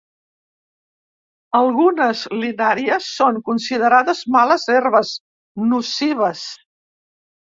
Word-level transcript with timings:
Algunes 1.59 2.23
"Linaria" 2.43 2.97
són 3.09 3.37
considerades 3.49 4.23
males 4.37 4.67
herbes 4.77 5.11
nocives. 5.75 6.45